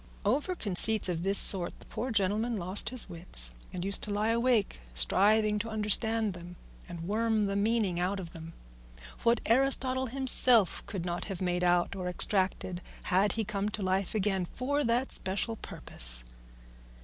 [0.25, 4.29] Over conceits of this sort the poor gentleman lost his wits, and used to lie
[4.29, 6.55] awake striving to understand them
[6.89, 8.53] and worm the meaning out of them;
[9.21, 12.81] what Aristotle himself could not have made out or extracted
[13.13, 16.23] had he come to life again for that special purpose.